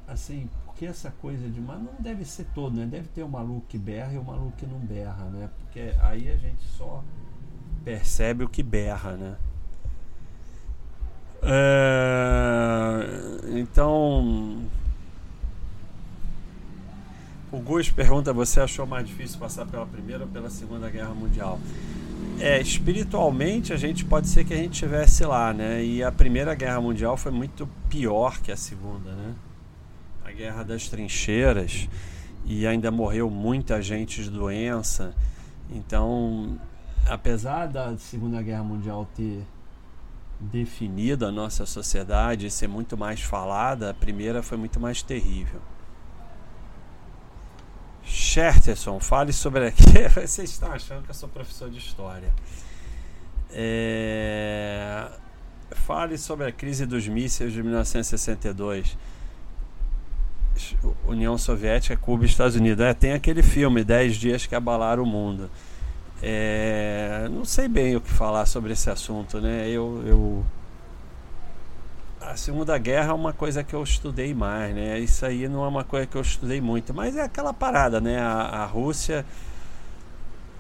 assim, 0.07 0.49
porque 0.65 0.87
essa 0.87 1.11
coisa 1.11 1.49
de 1.49 1.61
mas 1.61 1.83
não 1.83 1.95
deve 1.99 2.25
ser 2.25 2.47
todo, 2.55 2.77
né? 2.77 2.87
Deve 2.87 3.09
ter 3.09 3.23
o 3.23 3.29
maluco 3.29 3.67
que 3.67 3.79
berra 3.79 4.13
e 4.13 4.19
o 4.19 4.23
maluco 4.23 4.53
que 4.57 4.67
não 4.67 4.79
berra, 4.79 5.25
né? 5.25 5.51
Porque 5.59 5.93
aí 6.03 6.31
a 6.31 6.37
gente 6.37 6.63
só 6.77 7.03
percebe 7.87 8.43
o 8.43 8.49
que 8.49 8.65
berra, 8.65 9.13
né? 9.13 9.37
É, 11.41 13.07
então, 13.57 14.59
o 17.53 17.59
Gus 17.59 17.89
pergunta: 17.89 18.33
você 18.33 18.59
achou 18.59 18.85
mais 18.89 19.07
difícil 19.07 19.39
passar 19.39 19.67
pela 19.67 19.87
Primeira 19.87 20.25
ou 20.25 20.29
pela 20.29 20.51
Segunda 20.51 20.91
Guerra 20.91 21.15
Mundial? 21.15 21.61
É, 22.41 22.61
espiritualmente 22.61 23.73
a 23.73 23.77
gente 23.77 24.05
pode 24.05 24.27
ser 24.27 24.45
que 24.45 24.53
a 24.53 24.57
gente 24.57 24.73
estivesse 24.73 25.25
lá, 25.25 25.53
né? 25.53 25.85
E 25.85 26.03
a 26.03 26.11
Primeira 26.11 26.57
Guerra 26.57 26.81
Mundial 26.81 27.17
foi 27.17 27.31
muito 27.31 27.69
pior 27.89 28.41
que 28.41 28.51
a 28.51 28.57
Segunda, 28.57 29.13
né? 29.13 29.33
A 30.25 30.33
Guerra 30.33 30.65
das 30.65 30.89
Trincheiras 30.89 31.89
e 32.45 32.67
ainda 32.67 32.91
morreu 32.91 33.31
muita 33.31 33.81
gente 33.81 34.25
de 34.25 34.31
doença. 34.31 35.15
Então, 35.71 36.59
apesar 37.09 37.67
da 37.67 37.97
Segunda 37.99 38.43
Guerra 38.43 38.65
Mundial 38.65 39.07
ter 39.15 39.45
definido 40.39 41.27
a 41.27 41.33
nossa 41.33 41.65
sociedade 41.65 42.47
e 42.47 42.51
ser 42.51 42.69
muito 42.69 42.97
mais 42.97 43.21
falada, 43.21 43.91
a 43.91 43.95
primeira 43.95 44.43
foi 44.43 44.59
muito 44.59 44.79
mais 44.79 45.03
terrível. 45.03 45.61
Cherterson, 48.05 49.01
fale 49.01 49.33
sobre 49.33 49.67
aqui. 49.67 49.83
Vocês 50.15 50.51
estão 50.51 50.71
achando 50.73 51.03
que 51.03 51.11
eu 51.11 51.15
sou 51.15 51.29
professor 51.29 51.69
de 51.71 51.79
história. 51.79 52.33
É... 53.51 55.09
Fale 55.73 56.17
sobre 56.17 56.47
a 56.47 56.53
crise 56.53 56.87
dos 56.87 57.09
mísseis 57.09 57.53
de 57.53 57.63
1962. 57.63 58.97
União 61.07 61.37
Soviética, 61.37 61.97
Cuba 61.97 62.25
e 62.25 62.27
Estados 62.27 62.55
Unidos. 62.57 62.85
É, 62.85 62.95
tem 62.95 63.13
aquele 63.13 63.43
filme, 63.43 63.83
10 63.83 64.17
dias 64.17 64.47
que 64.47 64.55
abalaram 64.55 65.03
o 65.03 65.07
mundo. 65.07 65.51
É, 66.23 67.29
não 67.31 67.45
sei 67.45 67.69
bem 67.69 67.97
o 67.97 68.01
que 68.01 68.11
falar 68.11 68.47
sobre 68.47 68.73
esse 68.73 68.89
assunto, 68.89 69.41
né? 69.41 69.69
Eu, 69.69 70.03
eu, 70.07 70.47
a 72.21 72.37
Segunda 72.37 72.77
Guerra 72.79 73.11
é 73.11 73.13
uma 73.13 73.33
coisa 73.33 73.63
que 73.63 73.75
eu 73.75 73.83
estudei 73.83 74.33
mais, 74.35 74.75
né? 74.75 74.99
Isso 74.99 75.25
aí 75.27 75.49
não 75.49 75.65
é 75.65 75.69
uma 75.69 75.85
coisa 75.85 76.07
que 76.07 76.17
eu 76.17 76.23
estudei 76.23 76.61
muito, 76.61 76.95
mas 76.95 77.17
é 77.17 77.23
aquela 77.23 77.53
parada, 77.53 78.01
né? 78.01 78.19
A, 78.19 78.63
a 78.63 78.65
Rússia 78.65 79.27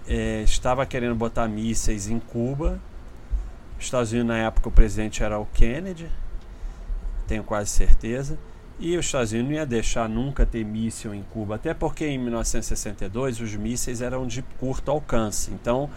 é, 0.07 0.43
estava 0.43 0.85
querendo 0.87 1.15
botar 1.15 1.49
mísseis 1.49 2.09
em 2.09 2.19
Cuba. 2.21 2.79
Estados 3.79 4.13
Unidos, 4.13 4.29
na 4.29 4.39
época, 4.39 4.69
o 4.69 4.73
presidente 4.73 5.23
era 5.23 5.39
o 5.39 5.47
Kennedy, 5.47 6.11
tenho 7.27 7.45
quase 7.45 7.71
certeza. 7.71 8.39
E 8.78 8.97
os 8.97 9.06
Estados 9.06 9.33
Unidos 9.33 9.50
não 9.50 9.56
ia 9.56 9.66
deixar 9.66 10.09
nunca 10.09 10.45
ter 10.45 10.64
míssil 10.64 11.14
em 11.14 11.23
Cuba, 11.23 11.54
até 11.54 11.73
porque 11.73 12.06
em 12.06 12.18
1962 12.18 13.40
os 13.40 13.56
mísseis 13.56 14.02
eram 14.02 14.26
de 14.26 14.42
curto 14.59 14.90
alcance. 14.90 15.50
Então, 15.50 15.88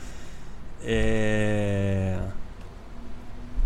é... 0.82 2.18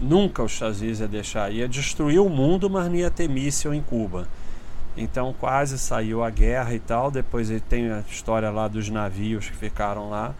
nunca 0.01 0.41
os 0.41 0.53
Estados 0.53 0.81
Unidos 0.81 0.99
ia 0.99 1.07
deixar, 1.07 1.51
ia 1.51 1.67
destruir 1.67 2.19
o 2.19 2.29
mundo, 2.29 2.69
mas 2.69 2.87
não 2.87 2.95
ia 2.95 3.11
ter 3.11 3.29
míssil 3.29 3.73
em 3.73 3.81
Cuba. 3.81 4.27
Então 4.95 5.33
quase 5.39 5.77
saiu 5.79 6.23
a 6.23 6.29
guerra 6.29 6.73
e 6.73 6.79
tal. 6.79 7.09
Depois 7.09 7.49
ele 7.49 7.59
tem 7.61 7.91
a 7.91 7.99
história 7.99 8.49
lá 8.49 8.67
dos 8.67 8.89
navios 8.89 9.49
que 9.49 9.55
ficaram 9.55 10.09
lá. 10.09 10.33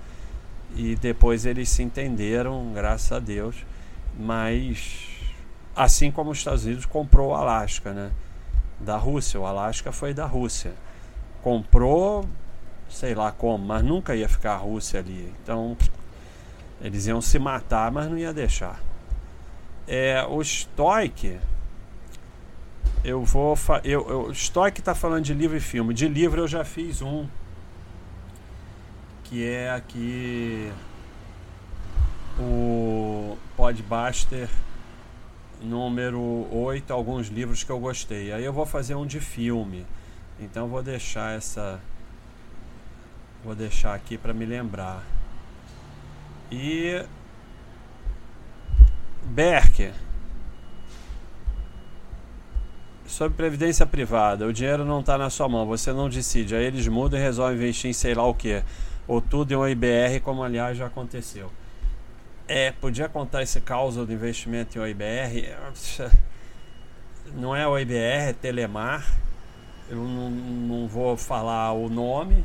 E 0.76 0.96
depois 0.96 1.46
eles 1.46 1.70
se 1.70 1.84
entenderam, 1.84 2.72
graças 2.74 3.12
a 3.12 3.20
Deus. 3.20 3.56
Mas 4.18 5.08
assim 5.76 6.12
como 6.12 6.32
os 6.32 6.38
Estados 6.38 6.66
Unidos 6.66 6.86
comprou 6.86 7.30
o 7.32 7.36
Alasca, 7.36 7.94
né? 7.94 8.12
Da 8.84 8.98
Rússia. 8.98 9.40
O 9.40 9.46
Alasca 9.46 9.92
foi 9.92 10.14
da 10.14 10.26
Rússia. 10.26 10.74
Comprou, 11.42 12.26
sei 12.90 13.16
lá 13.16 13.32
como, 13.32 13.66
mas 13.66 13.84
nunca 13.84 14.16
ia 14.16 14.30
ficar 14.30 14.54
a 14.54 14.58
Rússia 14.58 15.00
ali. 15.00 15.34
Então 15.42 15.76
eles 16.82 17.08
iam 17.08 17.22
se 17.22 17.40
matar, 17.40 17.92
mas 17.92 18.10
não 18.10 18.18
ia 18.18 18.34
deixar. 18.34 18.80
É, 19.88 20.26
o 20.30 20.44
Stoic 20.44 21.40
eu 23.04 23.22
vou. 23.26 23.58
Eu, 23.84 24.10
eu, 24.10 24.34
Stoic 24.34 24.80
está 24.80 24.96
falando 24.96 25.26
de 25.26 25.34
livro 25.34 25.58
e 25.58 25.60
filme. 25.60 25.94
De 25.94 26.08
livro 26.08 26.42
eu 26.42 26.48
já 26.48 26.64
fiz 26.64 27.02
um. 27.02 27.28
Que 29.26 29.46
é 29.46 29.72
aqui. 29.72 30.72
O 32.40 33.38
Podbuster 33.58 34.50
número 35.64 36.48
8, 36.52 36.92
alguns 36.94 37.28
livros 37.28 37.64
que 37.64 37.72
eu 37.72 37.80
gostei. 37.80 38.32
Aí 38.32 38.44
eu 38.44 38.54
vou 38.54 38.66
fazer 38.66 38.96
um 38.96 39.06
de 39.06 39.20
filme. 39.20 39.86
Então 40.40 40.68
vou 40.68 40.84
deixar 40.84 41.36
essa. 41.36 41.80
Vou 43.44 43.56
deixar 43.56 43.94
aqui 43.94 44.18
para 44.18 44.34
me 44.34 44.46
lembrar. 44.46 45.04
E. 46.52 47.04
Berker 49.26 49.94
Sobre 53.14 53.38
previdência 53.38 53.86
privada, 53.86 54.48
o 54.48 54.52
dinheiro 54.52 54.84
não 54.84 55.00
está 55.00 55.20
na 55.20 55.30
sua 55.30 55.48
mão, 55.48 55.68
você 55.68 55.94
não 55.94 56.10
decide. 56.10 56.56
Aí 56.56 56.66
eles 56.66 56.88
mudam 56.88 57.20
e 57.20 57.22
resolvem 57.22 57.58
investir 57.58 57.92
em 57.92 57.94
sei 57.94 58.16
lá 58.16 58.26
o 58.26 58.34
que. 58.34 58.64
Ou 59.08 59.22
tudo 59.22 59.52
em 59.52 59.56
um 59.56 59.68
IBR, 59.68 60.20
como 60.24 60.42
aliás 60.42 60.76
já 60.76 60.88
aconteceu. 60.88 61.52
É, 62.48 62.72
podia 62.72 63.08
contar 63.08 63.42
esse 63.42 63.62
caos 63.62 63.96
do 63.96 64.12
investimento 64.12 64.78
em 64.78 64.82
OIBR. 64.82 65.56
Não 67.36 67.56
é 67.56 67.66
OIBR, 67.66 68.30
é 68.30 68.34
Telemar. 68.34 69.06
Eu 69.90 69.98
não, 69.98 70.30
não 70.30 70.88
vou 70.88 71.16
falar 71.16 71.72
o 71.72 71.90
nome, 71.90 72.44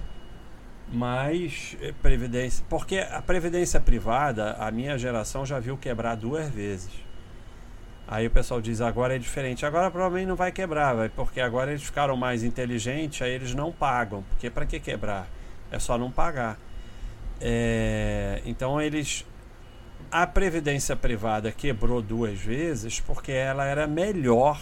mas 0.92 1.76
é 1.80 1.92
previdência. 1.92 2.64
Porque 2.68 2.98
a 2.98 3.20
previdência 3.20 3.80
privada, 3.80 4.52
a 4.52 4.70
minha 4.70 4.96
geração 4.96 5.44
já 5.44 5.58
viu 5.58 5.76
quebrar 5.76 6.14
duas 6.14 6.48
vezes. 6.48 6.90
Aí 8.06 8.26
o 8.26 8.30
pessoal 8.30 8.60
diz 8.60 8.80
agora 8.80 9.16
é 9.16 9.18
diferente. 9.18 9.66
Agora 9.66 9.90
provavelmente 9.90 10.28
não 10.28 10.36
vai 10.36 10.50
quebrar, 10.52 10.94
vai, 10.94 11.08
porque 11.08 11.40
agora 11.40 11.72
eles 11.72 11.82
ficaram 11.82 12.16
mais 12.16 12.42
inteligentes, 12.42 13.20
aí 13.20 13.32
eles 13.32 13.54
não 13.54 13.70
pagam. 13.70 14.22
Porque 14.30 14.48
para 14.48 14.64
que 14.64 14.80
quebrar? 14.80 15.28
É 15.70 15.78
só 15.78 15.98
não 15.98 16.10
pagar. 16.10 16.58
É, 17.40 18.40
então 18.46 18.80
eles 18.80 19.26
a 20.10 20.26
previdência 20.26 20.96
privada 20.96 21.52
quebrou 21.52 22.00
duas 22.00 22.38
vezes 22.38 23.00
porque 23.00 23.32
ela 23.32 23.64
era 23.64 23.86
melhor 23.86 24.60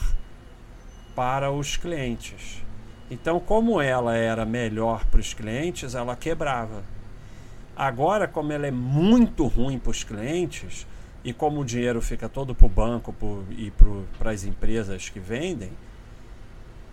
para 1.14 1.50
os 1.50 1.76
clientes. 1.76 2.62
Então, 3.10 3.38
como 3.38 3.80
ela 3.80 4.16
era 4.16 4.44
melhor 4.44 5.04
para 5.06 5.20
os 5.20 5.32
clientes, 5.32 5.94
ela 5.94 6.16
quebrava. 6.16 6.82
Agora, 7.76 8.26
como 8.26 8.52
ela 8.52 8.66
é 8.66 8.70
muito 8.70 9.46
ruim 9.46 9.78
para 9.78 9.90
os 9.90 10.02
clientes, 10.02 10.86
e 11.22 11.32
como 11.32 11.60
o 11.60 11.64
dinheiro 11.64 12.00
fica 12.00 12.28
todo 12.28 12.54
para 12.54 12.66
o 12.66 12.68
banco 12.68 13.12
pro, 13.12 13.44
e 13.50 13.72
para 14.18 14.30
as 14.30 14.44
empresas 14.44 15.08
que 15.08 15.20
vendem, 15.20 15.72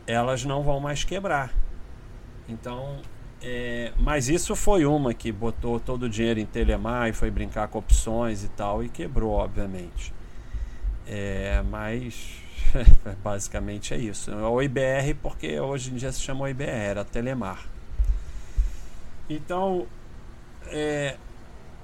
elas 0.06 0.44
não 0.44 0.64
vão 0.64 0.80
mais 0.80 1.04
quebrar. 1.04 1.54
Então, 2.50 3.00
é, 3.46 3.92
mas 4.00 4.30
isso 4.30 4.56
foi 4.56 4.86
uma 4.86 5.14
que 5.14 5.30
botou 5.30 5.78
todo 5.78 6.04
o 6.04 6.10
dinheiro 6.10 6.40
em 6.40 6.46
Telemar 6.46 7.10
e 7.10 7.14
foi 7.14 7.30
brincar 7.30 7.68
com 7.68 7.78
opções 7.78 8.42
e 8.42 8.48
tal 8.48 8.82
e 8.82 8.88
quebrou, 8.88 9.32
obviamente. 9.32 10.14
É, 11.06 11.62
mas 11.70 12.38
basicamente 13.22 13.94
é 13.94 13.98
isso. 13.98 14.32
É 14.32 14.48
o 14.48 14.62
IBR 14.62 15.16
porque 15.22 15.60
hoje 15.60 15.92
em 15.92 15.96
dia 15.96 16.10
se 16.14 16.22
chama 16.22 16.50
IBR, 16.50 16.70
era 16.70 17.04
Telemar. 17.04 17.68
Então, 19.30 19.88
é, 20.68 21.18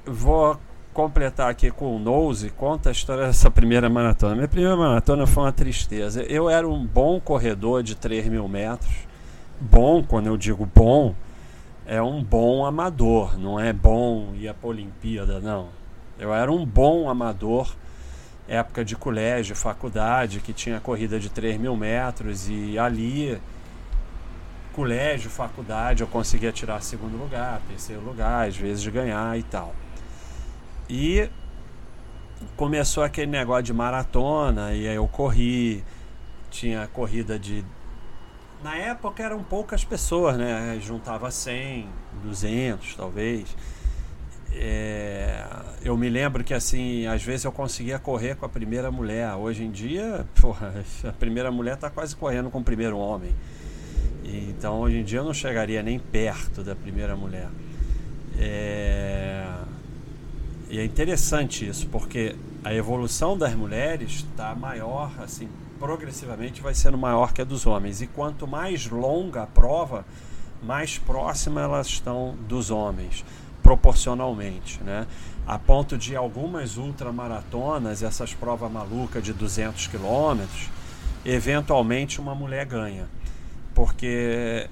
vou 0.05 0.57
completar 0.93 1.49
aqui 1.49 1.69
com 1.69 1.93
o 1.93 1.99
Nose, 1.99 2.49
conta 2.51 2.87
a 2.87 2.91
história 2.93 3.27
dessa 3.27 3.51
primeira 3.51 3.89
maratona. 3.89 4.35
Minha 4.35 4.47
primeira 4.47 4.77
maratona 4.77 5.27
foi 5.27 5.43
uma 5.43 5.51
tristeza. 5.51 6.23
Eu 6.23 6.49
era 6.49 6.67
um 6.67 6.85
bom 6.85 7.19
corredor 7.19 7.83
de 7.83 7.95
3 7.95 8.27
mil 8.27 8.47
metros. 8.47 8.93
Bom, 9.59 10.01
quando 10.01 10.27
eu 10.27 10.37
digo 10.37 10.65
bom, 10.65 11.13
é 11.89 11.99
um 11.99 12.23
bom 12.23 12.67
amador, 12.67 13.35
não 13.35 13.59
é 13.59 13.73
bom 13.73 14.35
ir 14.35 14.53
para 14.53 14.67
a 14.67 14.69
Olimpíada, 14.69 15.39
não. 15.39 15.69
Eu 16.19 16.31
era 16.31 16.51
um 16.51 16.63
bom 16.63 17.09
amador, 17.09 17.75
época 18.47 18.85
de 18.85 18.95
colégio, 18.95 19.55
faculdade, 19.55 20.39
que 20.39 20.53
tinha 20.53 20.79
corrida 20.79 21.19
de 21.19 21.29
3 21.29 21.59
mil 21.59 21.75
metros 21.75 22.47
e 22.47 22.77
ali, 22.77 23.41
colégio, 24.71 25.31
faculdade, 25.31 26.01
eu 26.01 26.07
conseguia 26.07 26.51
tirar 26.51 26.79
segundo 26.83 27.17
lugar, 27.17 27.59
terceiro 27.67 28.03
lugar, 28.03 28.47
às 28.47 28.55
vezes 28.55 28.85
ganhar 28.85 29.35
e 29.39 29.41
tal. 29.41 29.73
E 30.87 31.27
começou 32.55 33.03
aquele 33.03 33.31
negócio 33.31 33.63
de 33.63 33.73
maratona, 33.73 34.75
e 34.75 34.87
aí 34.87 34.95
eu 34.95 35.07
corri, 35.07 35.83
tinha 36.51 36.87
corrida 36.93 37.39
de. 37.39 37.65
Na 38.63 38.75
época 38.75 39.23
eram 39.23 39.41
poucas 39.41 39.85
pessoas, 39.85 40.37
né? 40.37 40.77
Juntava 40.81 41.31
100, 41.31 41.87
200 42.23 42.95
talvez. 42.95 43.55
É... 44.51 45.45
eu 45.83 45.95
me 45.95 46.09
lembro 46.09 46.43
que 46.43 46.55
assim, 46.55 47.05
às 47.05 47.21
vezes 47.21 47.45
eu 47.45 47.51
conseguia 47.51 47.99
correr 47.99 48.35
com 48.35 48.45
a 48.45 48.49
primeira 48.49 48.91
mulher. 48.91 49.33
Hoje 49.35 49.63
em 49.63 49.71
dia, 49.71 50.25
porra, 50.39 50.83
a 51.07 51.11
primeira 51.13 51.51
mulher 51.51 51.75
está 51.75 51.89
quase 51.89 52.15
correndo 52.15 52.49
com 52.49 52.59
o 52.59 52.63
primeiro 52.63 52.97
homem. 52.97 53.33
Então 54.25 54.81
hoje 54.81 54.97
em 54.97 55.03
dia 55.03 55.19
eu 55.19 55.23
não 55.23 55.33
chegaria 55.33 55.81
nem 55.81 55.97
perto 55.97 56.61
da 56.61 56.75
primeira 56.75 57.15
mulher. 57.15 57.47
É... 58.37 59.45
E 60.69 60.79
é 60.79 60.85
interessante 60.85 61.67
isso, 61.67 61.87
porque 61.87 62.35
a 62.63 62.73
evolução 62.73 63.37
das 63.37 63.55
mulheres 63.55 64.25
está 64.29 64.53
maior, 64.53 65.11
assim, 65.19 65.47
progressivamente 65.79 66.61
vai 66.61 66.75
sendo 66.75 66.97
maior 66.97 67.31
que 67.33 67.41
a 67.41 67.45
dos 67.45 67.65
homens. 67.65 68.01
E 68.01 68.07
quanto 68.07 68.45
mais 68.45 68.87
longa 68.87 69.43
a 69.43 69.47
prova, 69.47 70.05
mais 70.61 70.97
próxima 70.97 71.61
elas 71.61 71.87
estão 71.87 72.35
dos 72.47 72.69
homens, 72.69 73.23
proporcionalmente, 73.63 74.83
né? 74.83 75.07
A 75.47 75.57
ponto 75.57 75.97
de 75.97 76.15
algumas 76.15 76.77
ultramaratonas, 76.77 78.03
essas 78.03 78.33
provas 78.33 78.71
malucas 78.71 79.23
de 79.23 79.33
200 79.33 79.87
quilômetros, 79.87 80.69
eventualmente 81.25 82.19
uma 82.19 82.35
mulher 82.35 82.65
ganha. 82.65 83.07
Porque 83.73 84.69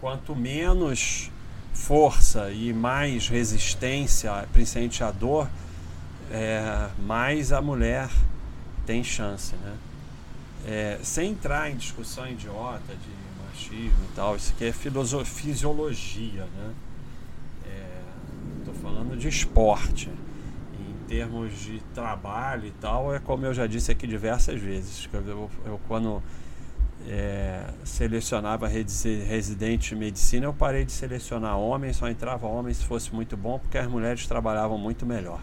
quanto 0.00 0.34
menos 0.34 1.30
força 1.72 2.50
e 2.50 2.72
mais 2.72 3.28
resistência, 3.28 4.46
principalmente 4.52 5.02
à 5.02 5.10
dor, 5.10 5.48
é, 6.30 6.88
mais 6.98 7.52
a 7.52 7.62
mulher 7.62 8.08
tem 8.90 9.04
chance, 9.04 9.54
né? 9.54 9.76
É, 10.66 10.98
sem 11.04 11.30
entrar 11.30 11.70
em 11.70 11.76
discussão 11.76 12.28
idiota 12.28 12.92
de 12.92 13.46
machismo 13.46 14.04
e 14.10 14.14
tal, 14.16 14.34
isso 14.34 14.52
aqui 14.52 14.64
é 14.64 14.72
fisiologia, 14.72 16.44
né? 16.44 16.74
Estou 18.58 18.74
é, 18.74 18.78
falando 18.82 19.16
de 19.16 19.28
esporte. 19.28 20.08
Em 20.08 21.06
termos 21.06 21.56
de 21.60 21.80
trabalho 21.94 22.66
e 22.66 22.72
tal, 22.72 23.14
é 23.14 23.20
como 23.20 23.46
eu 23.46 23.54
já 23.54 23.66
disse 23.66 23.92
aqui 23.92 24.08
diversas 24.08 24.60
vezes. 24.60 25.08
Eu, 25.12 25.48
eu 25.64 25.80
quando 25.86 26.20
é, 27.08 27.66
selecionava 27.84 28.66
residente 28.66 29.90
de 29.90 29.96
medicina, 29.96 30.46
eu 30.46 30.52
parei 30.52 30.84
de 30.84 30.90
selecionar 30.90 31.56
homens, 31.56 31.96
só 31.96 32.08
entrava 32.08 32.48
homens 32.48 32.78
se 32.78 32.86
fosse 32.86 33.14
muito 33.14 33.36
bom, 33.36 33.56
porque 33.60 33.78
as 33.78 33.86
mulheres 33.86 34.26
trabalhavam 34.26 34.76
muito 34.76 35.06
melhor. 35.06 35.40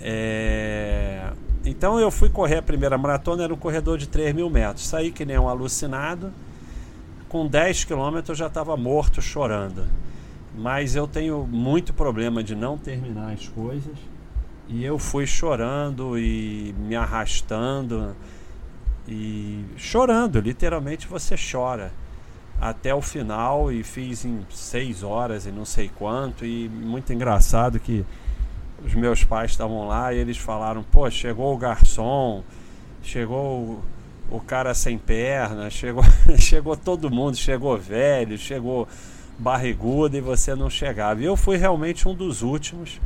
É, 0.00 1.30
então 1.64 1.98
eu 1.98 2.10
fui 2.10 2.28
correr 2.28 2.58
a 2.58 2.62
primeira 2.62 2.96
maratona, 2.96 3.44
era 3.44 3.52
um 3.52 3.56
corredor 3.56 3.98
de 3.98 4.08
3 4.08 4.34
mil 4.34 4.48
metros. 4.48 4.86
Saí 4.86 5.10
que 5.10 5.24
nem 5.24 5.38
um 5.38 5.48
alucinado, 5.48 6.32
com 7.28 7.46
10 7.46 7.84
quilômetros 7.84 8.30
eu 8.30 8.34
já 8.34 8.46
estava 8.46 8.76
morto, 8.76 9.20
chorando. 9.20 9.86
mas 10.56 10.96
eu 10.96 11.06
tenho 11.06 11.46
muito 11.46 11.92
problema 11.92 12.42
de 12.42 12.54
não 12.54 12.76
terminar 12.76 13.32
as 13.32 13.48
coisas. 13.48 13.96
E 14.68 14.84
eu 14.84 14.98
fui 14.98 15.26
chorando 15.26 16.18
e 16.18 16.74
me 16.78 16.94
arrastando 16.94 18.14
e 19.06 19.64
chorando, 19.76 20.40
literalmente 20.40 21.06
você 21.06 21.36
chora 21.36 21.90
até 22.60 22.94
o 22.94 23.00
final 23.00 23.72
e 23.72 23.82
fiz 23.82 24.24
em 24.24 24.44
seis 24.50 25.02
horas 25.02 25.46
e 25.46 25.52
não 25.52 25.64
sei 25.64 25.88
quanto 25.88 26.44
e 26.44 26.68
muito 26.68 27.12
engraçado 27.12 27.78
que 27.78 28.04
os 28.84 28.94
meus 28.94 29.24
pais 29.24 29.50
estavam 29.50 29.86
lá 29.86 30.12
e 30.12 30.18
eles 30.18 30.36
falaram, 30.36 30.82
pô, 30.82 31.10
chegou 31.10 31.54
o 31.54 31.58
garçom, 31.58 32.42
chegou 33.02 33.82
o, 34.30 34.36
o 34.36 34.40
cara 34.40 34.74
sem 34.74 34.98
perna, 34.98 35.70
chegou, 35.70 36.04
chegou 36.38 36.76
todo 36.76 37.10
mundo, 37.10 37.36
chegou 37.36 37.76
velho, 37.76 38.38
chegou 38.38 38.88
barrigudo 39.38 40.16
e 40.16 40.20
você 40.20 40.54
não 40.54 40.70
chegava. 40.70 41.20
E 41.20 41.24
eu 41.24 41.36
fui 41.36 41.56
realmente 41.56 42.08
um 42.08 42.14
dos 42.14 42.42
últimos 42.42 43.00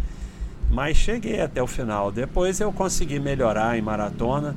mas 0.72 0.96
cheguei 0.96 1.40
até 1.42 1.62
o 1.62 1.66
final. 1.66 2.10
Depois 2.10 2.58
eu 2.58 2.72
consegui 2.72 3.20
melhorar 3.20 3.78
em 3.78 3.82
maratona 3.82 4.56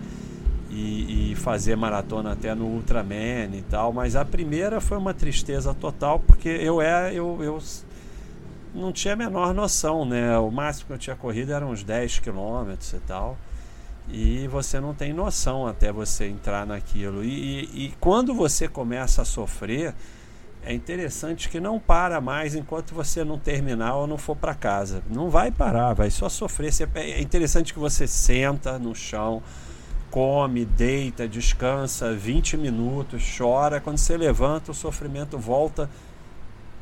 e, 0.71 1.31
e, 1.31 1.35
fazer 1.35 1.75
maratona 1.75 2.31
até 2.31 2.55
no 2.55 2.65
Ultraman 2.65 3.53
e 3.53 3.63
tal. 3.69 3.91
Mas 3.91 4.15
a 4.15 4.23
primeira 4.23 4.79
foi 4.79 4.97
uma 4.97 5.13
tristeza 5.13 5.73
total, 5.73 6.19
porque 6.19 6.47
eu, 6.47 6.81
é, 6.81 7.13
eu, 7.13 7.37
eu 7.41 7.59
não 8.75 8.91
tinha 8.91 9.13
a 9.13 9.17
menor 9.17 9.53
noção, 9.53 10.05
né? 10.05 10.37
O 10.37 10.51
máximo 10.51 10.87
que 10.87 10.93
eu 10.93 10.97
tinha 10.97 11.15
corrido 11.15 11.51
eram 11.51 11.71
uns 11.71 11.83
10 11.83 12.19
quilômetros 12.19 12.93
e 12.93 12.99
tal. 12.99 13.37
E 14.09 14.47
você 14.49 14.79
não 14.79 14.93
tem 14.93 15.13
noção 15.13 15.65
até 15.65 15.91
você 15.91 16.27
entrar 16.27 16.65
naquilo. 16.65 17.23
E, 17.23 17.63
e, 17.63 17.85
e 17.85 17.93
quando 17.99 18.33
você 18.33 18.67
começa 18.67 19.21
a 19.21 19.25
sofrer 19.25 19.95
é 20.65 20.73
interessante 20.73 21.47
que 21.47 21.59
não 21.59 21.79
para 21.79 22.19
mais 22.19 22.55
enquanto 22.55 22.95
você 22.95 23.23
não 23.23 23.37
terminar 23.37 23.97
ou 23.97 24.07
não 24.07 24.17
for 24.17 24.35
para 24.35 24.55
casa. 24.55 25.03
Não 25.07 25.29
vai 25.29 25.51
parar, 25.51 25.93
vai 25.93 26.09
só 26.09 26.27
sofrer. 26.27 26.71
É 26.95 27.21
interessante 27.21 27.71
que 27.71 27.77
você 27.77 28.07
senta 28.07 28.79
no 28.79 28.95
chão, 28.95 29.43
come, 30.09 30.65
deita, 30.65 31.27
descansa 31.27 32.15
20 32.15 32.57
minutos, 32.57 33.23
chora. 33.37 33.79
Quando 33.79 33.99
você 33.99 34.17
levanta, 34.17 34.71
o 34.71 34.73
sofrimento 34.73 35.37
volta 35.37 35.87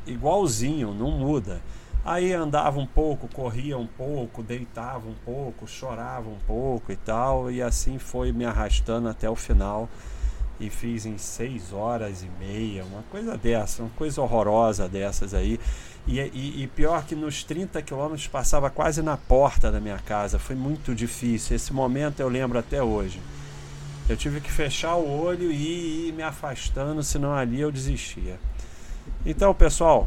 igualzinho, 0.06 0.94
não 0.94 1.10
muda. 1.10 1.60
Aí 2.04 2.34
andava 2.34 2.78
um 2.78 2.86
pouco, 2.86 3.28
corria 3.28 3.78
um 3.78 3.86
pouco, 3.86 4.42
deitava 4.42 5.08
um 5.08 5.14
pouco, 5.24 5.66
chorava 5.66 6.28
um 6.28 6.38
pouco 6.46 6.92
e 6.92 6.96
tal, 6.96 7.50
e 7.50 7.62
assim 7.62 7.98
foi 7.98 8.30
me 8.30 8.44
arrastando 8.44 9.08
até 9.08 9.28
o 9.28 9.34
final 9.34 9.88
e 10.60 10.68
fiz 10.68 11.06
em 11.06 11.16
seis 11.16 11.72
horas 11.72 12.22
e 12.22 12.28
meia, 12.38 12.84
uma 12.84 13.02
coisa 13.10 13.36
dessa, 13.36 13.82
uma 13.82 13.90
coisa 13.96 14.20
horrorosa 14.20 14.88
dessas 14.88 15.32
aí. 15.32 15.58
E, 16.06 16.20
e, 16.20 16.62
e, 16.62 16.66
pior 16.66 17.04
que 17.06 17.14
nos 17.14 17.42
30 17.42 17.80
quilômetros 17.80 18.28
passava 18.28 18.68
quase 18.68 19.00
na 19.00 19.16
porta 19.16 19.72
da 19.72 19.80
minha 19.80 19.98
casa. 19.98 20.38
Foi 20.38 20.54
muito 20.54 20.94
difícil. 20.94 21.56
Esse 21.56 21.72
momento 21.72 22.20
eu 22.20 22.28
lembro 22.28 22.58
até 22.58 22.82
hoje. 22.82 23.18
Eu 24.06 24.14
tive 24.14 24.42
que 24.42 24.52
fechar 24.52 24.96
o 24.96 25.22
olho 25.22 25.50
e 25.50 26.08
ir 26.08 26.12
me 26.12 26.22
afastando, 26.22 27.02
senão 27.02 27.32
ali 27.32 27.58
eu 27.58 27.72
desistia. 27.72 28.38
Então, 29.24 29.54
pessoal, 29.54 30.06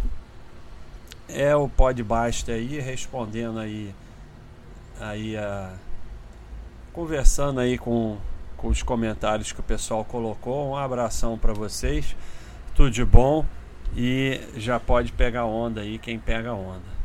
é 1.29 1.55
o 1.55 1.67
Pod 1.67 2.01
Basta 2.03 2.51
aí, 2.51 2.79
respondendo 2.79 3.59
aí, 3.59 3.93
aí 4.99 5.37
a, 5.37 5.73
conversando 6.93 7.59
aí 7.59 7.77
com 7.77 8.17
com 8.57 8.67
os 8.69 8.81
comentários 8.81 9.51
que 9.51 9.59
o 9.59 9.63
pessoal 9.63 10.03
colocou. 10.03 10.71
Um 10.71 10.75
abração 10.75 11.37
para 11.37 11.53
vocês, 11.53 12.15
tudo 12.75 12.89
de 12.91 13.05
bom 13.05 13.45
e 13.95 14.41
já 14.57 14.79
pode 14.79 15.11
pegar 15.11 15.45
onda 15.45 15.81
aí 15.81 15.97
quem 15.97 16.19
pega 16.19 16.53
onda. 16.53 16.96